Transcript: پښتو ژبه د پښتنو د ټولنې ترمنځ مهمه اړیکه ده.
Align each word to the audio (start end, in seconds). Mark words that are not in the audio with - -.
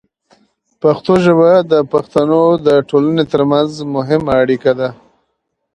پښتو 0.81 1.13
ژبه 1.25 1.51
د 1.71 1.73
پښتنو 1.93 2.41
د 2.67 2.69
ټولنې 2.89 3.23
ترمنځ 3.33 3.71
مهمه 3.95 4.33
اړیکه 4.43 4.71
ده. 4.79 4.89